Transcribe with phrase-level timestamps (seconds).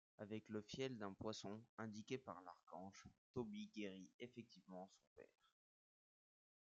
[0.17, 3.05] Avec le fiel d'un poisson, indiqué par l'archange,
[3.35, 5.37] Tobie guérit effectivement son père.